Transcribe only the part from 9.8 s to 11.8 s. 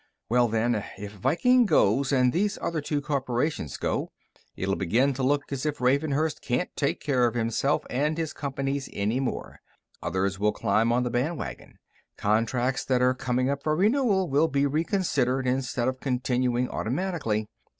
Others will climb on the bandwagon.